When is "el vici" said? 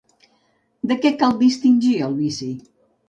2.09-2.51